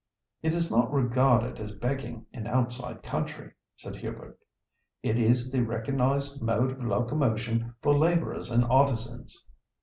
[0.41, 4.39] "It is not regarded as begging in outside country," said Hubert.
[5.03, 9.45] "It is the recognised mode of locomotion for labourers and artisans."